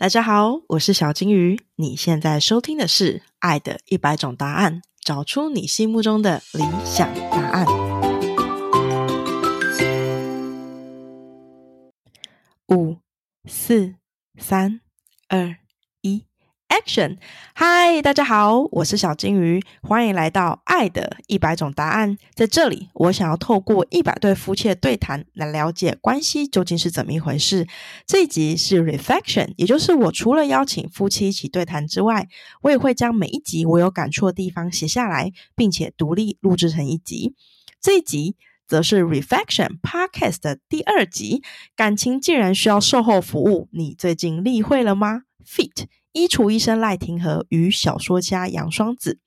[0.00, 1.60] 大家好，我是小金鱼。
[1.74, 7.66] 你现在收听的是《爱的一百种答案》，找出你心目中的理想答案。
[12.68, 12.98] 五、
[13.44, 13.96] 四、
[14.36, 14.80] 三、
[15.26, 15.56] 二
[16.02, 16.27] 一。
[16.68, 17.16] Action！
[17.54, 22.16] 嗨，大家好，我是小金鱼，欢迎来到《爱的一百种答案》。
[22.34, 27.66] 在这里，我想要透过一百对夫妻的对谈，来了解关系究竟是怎么一回事。
[28.06, 32.28] 这一集是 Reflection，也就是我除了邀请夫妻一起对谈之外，
[32.60, 37.34] 我也会将每一集我有感触的地方写下来，并且独立录制成一集。
[37.80, 41.42] 这一集则是 Reflection Podcast 的第二集。
[41.74, 45.86] 感情竟然需要售后服务，你最近例会了吗？Fit。
[46.12, 49.18] 衣橱医生赖廷和与小说家杨双子，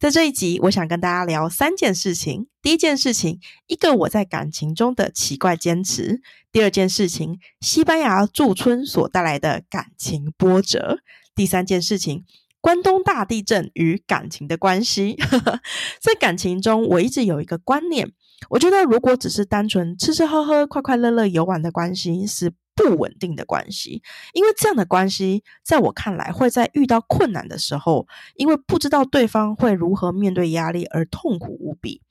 [0.00, 2.46] 在这一集，我想跟大家聊三件事情。
[2.62, 6.20] 第一件事情，一个我在感情中的奇怪坚持；
[6.50, 10.96] 第二件事情，西班牙驻村所带来的感情波折；
[11.34, 12.24] 第三件事情，
[12.60, 15.16] 关东大地震与感情的关系。
[16.00, 18.10] 在感情中，我一直有一个观念，
[18.50, 22.52] 我觉得如果只是单纯吃吃喝喝、快快乐乐游玩的关系是。
[22.76, 24.02] 不稳定的关系，
[24.34, 32.02] 因为这样的关系，在我看来，会在遇到困难的时候，因为不知道对方会如何面对压力而痛苦无比。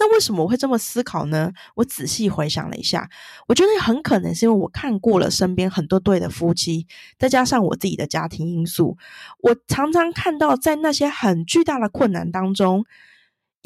[0.00, 1.52] 那为什么我会这么思考呢？
[1.76, 3.08] 我仔细回想了一下，
[3.46, 6.86] 我觉得很可能是因为我看过了身边很多对的夫妻，
[7.18, 8.96] 再加上我自己的家庭因素，
[9.40, 12.86] 我常常看到在那些很巨大的困难当中。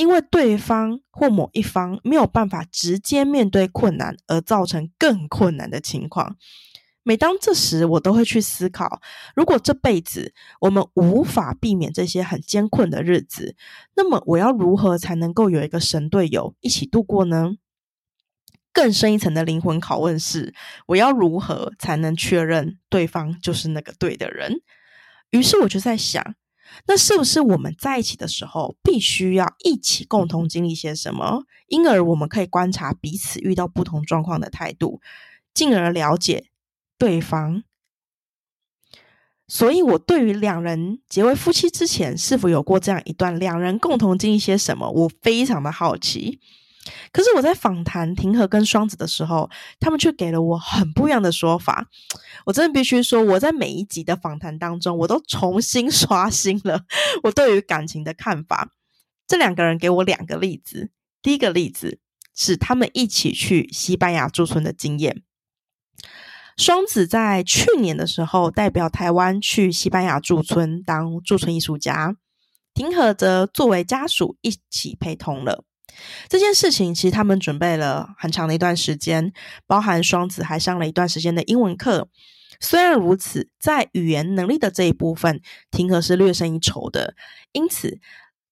[0.02, 6.36] 因为对方或某一方没有办法直接面对困难，而造成更困难的情况。
[7.04, 9.00] 每当这时，我都会去思考：
[9.36, 13.54] 如果这辈子我们无法避免这些很艰困的日子，
[13.94, 17.52] 那么我要如何才能够有一个神队友一起度过呢？
[18.72, 20.52] 更深一层的灵魂拷问是：
[20.86, 24.62] 我要如何才能确认对方就是那个对的人？
[25.30, 26.34] 于是我就在想。
[26.86, 31.44] 那是不是我们在一起的时候，必须要一起共同经历些什么？
[31.68, 35.00] 因而我们可以观察彼此遇到不同状况的态度，
[35.54, 36.46] 进而了解
[36.98, 37.64] 对方。
[39.48, 46.40] 所以，我对于两人结为夫妻之前，是否有过这样一段两人共同经历些什么，我非常的好奇。
[47.12, 51.86] 可是我在访谈庭和跟双子的时候，他们却给了我很不一样的说法。
[52.46, 56.86] 我真的必须说，我在每一集的访谈当中，我都重新刷新了
[57.24, 58.70] 我对于感情的看法。
[59.26, 60.90] 这两个人给我两个例子。
[61.20, 62.00] 第一个例子
[62.34, 65.22] 是他们一起去西班牙驻村的经验。
[66.56, 72.16] 双子在去年的时候代表台湾去西班牙驻村当驻村艺术家，
[72.74, 75.64] 庭和则作为家属一起陪同了。
[76.28, 79.32] 这件事情其实他们准备了很长的一段时间，
[79.66, 82.08] 包含双子还上了一段时间的英文课。
[82.60, 87.14] 虽然如此，在语言能力的这一部分，庭和是略胜一筹的。
[87.50, 87.98] 因此，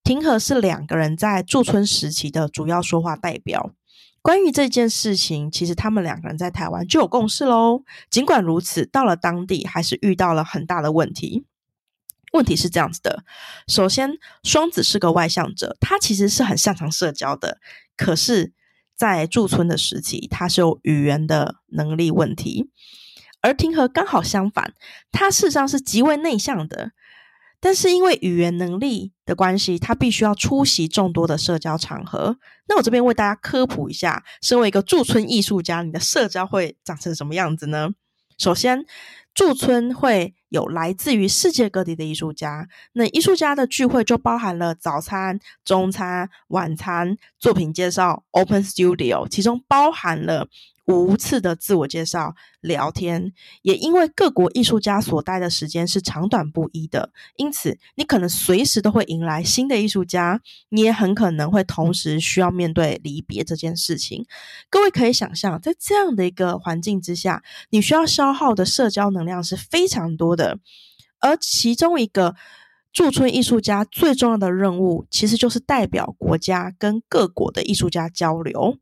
[0.02, 3.72] 庭和是两个人在驻村时期的主要说话代表。
[4.20, 7.84] 关于这件事情，其实他们两个人在台湾就有共识喽。
[8.10, 11.44] 尽管如此，到了当地还是遇到了很大的问题。
[12.32, 13.24] 问题是这样子的：
[13.66, 17.58] 首先，双子是个外向者，他其实是很擅长社交的。
[17.96, 18.52] 可是，
[18.96, 22.70] 在驻村的时期，他是有语言的能力问题。
[23.42, 24.74] 而庭和刚好相反，
[25.10, 26.92] 他事实上是极为内向的，
[27.58, 32.36] 但是因为语言能力的关系，他必须要出席众多的社交场合。
[32.68, 37.90] 那我这边为大家科普一下，身为一个驻村艺术家，你的社交会长成什么样子呢？
[38.36, 38.84] 首先，
[39.34, 50.48] 驻村会有来自于世界各地的艺术家，那艺术家的聚会就包含了早餐、中餐、晚餐、作品介绍、Open Studio，其中包含了。
[50.86, 53.32] 无次的自我介绍、聊天，
[53.62, 64.26] 也因为各国艺术家所待的时间是长短不一的，因此你可能随时都会迎来新的艺术家，你也很可能会同时需要面对离别这件事情。
[64.68, 70.58] 各位可以想象，在这样的一个环境之下，你需要消耗的社交能量是非常多的，
[71.20, 72.34] 而其中一个
[72.92, 78.78] 驻村艺术家最重要的任务，其实就是代表国家跟各国的艺术家交流。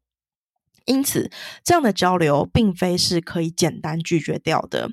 [0.88, 1.30] 因此，
[1.62, 4.90] 这样的交流并非是可以简单拒绝掉的。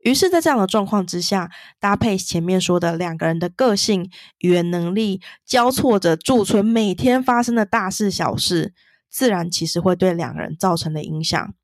[0.00, 1.48] 于是，在这样的状况之下，
[1.78, 8.74] 搭配前面说的两个人的个性、语言能力交错着驻村每天发生的大事小事，
[9.08, 11.54] 自然其实会对两个人造成的影响。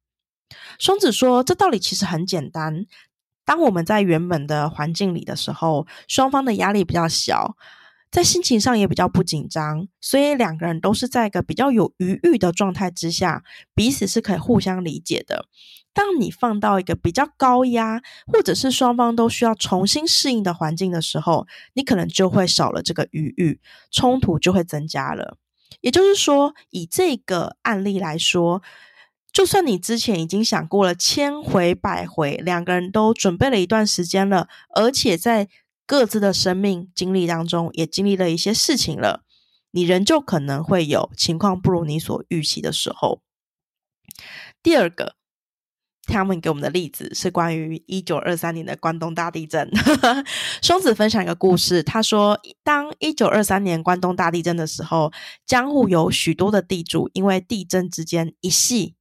[0.78, 2.86] 双子说：“这道理其实很简单。
[3.44, 7.56] 当我们在原本的环境里的时候，双方的压力比较小。”
[8.14, 13.42] 在心情上也比较不紧张，所以两个人都是在一个比较有余裕的状态之下，
[13.74, 15.46] 彼此是可以互相理解的。
[15.92, 18.00] 当你放到一个比较高压，
[18.32, 23.58] 或者是双方都需要重新适应的环境的时候，你可能就会少了这个余裕，
[23.90, 25.36] 冲突就会增加了。
[25.80, 28.62] 也就是说，以这个案例来说，
[29.32, 34.46] 就算你之前已经想过了千回百回，两个人都准备了一段时间了，
[34.76, 35.48] 而且在
[35.86, 39.22] 各自的生命经历当中也经历了一些事情了，
[39.70, 43.20] 你仍旧可能会有情况不如你所预期的时候。
[44.62, 45.16] 第二个，
[46.06, 49.70] 他们给我们的例子是关于一九二三年的关东大地震。
[50.62, 55.12] 双子分享一个故事，他说，当一九二三年关东大地震的时候，
[55.44, 58.94] 江户有许多的地主因为地震之间一系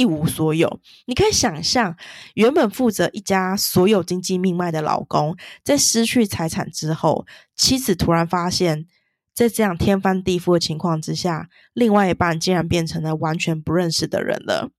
[0.00, 0.80] 一无所有。
[1.06, 1.96] 你可以想象，
[2.34, 8.86] 原本负责一家所有经济命脉的老公，在失去财产之后，妻子突然发现。
[9.32, 14.70] 在这样天翻地覆的情况之下，另外一半竟然变成了完全不认识的人了。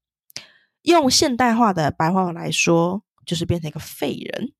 [0.83, 4.51] 用现代化的白话文来说，就是变成一个废人。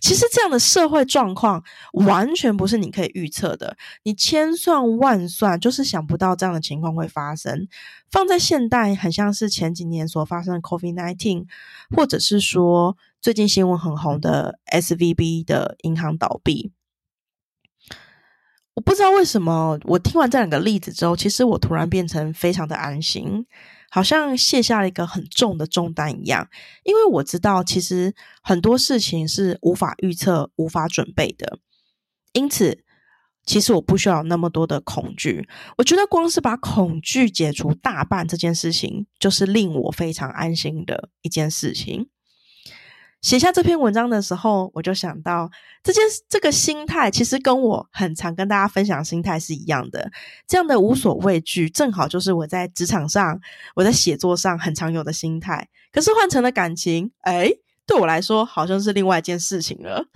[0.00, 1.62] 其实这样的社会状况
[1.92, 7.68] 完全不是你可以预测的，你千算万算就是想不到这样的情况会发生。
[8.10, 11.44] 放在现代，很像是前几年所发生的 COVID nineteen，
[11.94, 16.72] 或者是说最近新闻很红的 SVB 的银行倒闭。
[18.74, 23.46] 我不知道为什么，我听完这两个例子之后，其实我突然变成非常的安心，
[23.90, 26.48] 好像卸下了一个很重的重担一样。
[26.84, 31.58] 因为我知道，其实很多事情是无法预测、无法准备的，
[32.32, 32.84] 因此，
[33.44, 35.48] 其实我不需要那么多的恐惧。
[35.78, 42.08] 我觉得，光是把恐惧解除大半这件事情，就是令我非常安心的一件事情。
[43.20, 45.50] 写下这篇文章的时候，我就想到
[45.82, 50.10] 这件这个心态，其实跟我很常跟大家分享心态是一样的。
[50.46, 53.38] 这样的无所畏惧，正好就是我在职场上、
[53.74, 55.68] 我在写作上很常有的心态。
[55.92, 57.50] 可是换成了感情，哎，
[57.86, 60.06] 对我来说好像是另外一件事情了。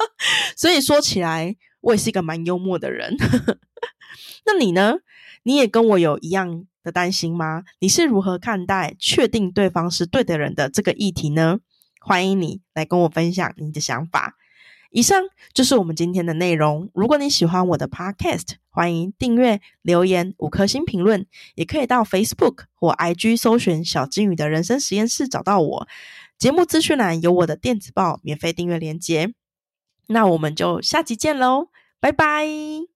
[0.56, 3.14] 所以说起来，我也是一个蛮幽默的人。
[4.46, 4.96] 那你呢？
[5.42, 7.64] 你也跟我有一样的担心吗？
[7.80, 11.58] 你是如何看待确定对方是对的人的这个议题呢？
[12.04, 14.36] 欢迎你来跟我分享你的想法。
[14.90, 15.20] 以上
[15.52, 16.88] 就是我们今天的内容。
[16.94, 25.88] 如果你喜欢我的 Podcast，欢迎订阅、留言、五颗星评论，也可以到 Facebook 或 IG 搜寻“小金鱼的人生实验室”找到我。
[26.38, 29.34] 节目资讯栏有我的电子报免费订阅链接。
[30.08, 32.93] 那我们就下集见喽，拜拜。